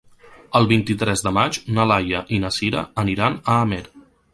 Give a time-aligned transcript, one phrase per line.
[0.59, 3.85] El vint-i-tres de maig na Laia i na Sira aniran a Amer.